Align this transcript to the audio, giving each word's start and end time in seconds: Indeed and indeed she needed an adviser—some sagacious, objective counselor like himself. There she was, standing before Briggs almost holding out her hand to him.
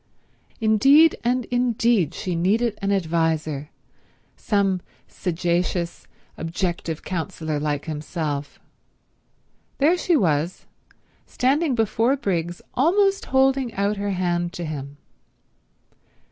Indeed 0.59 1.15
and 1.23 1.45
indeed 1.51 2.15
she 2.15 2.33
needed 2.35 2.75
an 2.81 2.91
adviser—some 2.91 4.81
sagacious, 5.07 6.07
objective 6.39 7.03
counselor 7.03 7.59
like 7.59 7.85
himself. 7.85 8.59
There 9.77 9.99
she 9.99 10.17
was, 10.17 10.65
standing 11.27 11.75
before 11.75 12.17
Briggs 12.17 12.63
almost 12.73 13.25
holding 13.25 13.71
out 13.75 13.97
her 13.97 14.09
hand 14.13 14.53
to 14.53 14.65
him. 14.65 14.97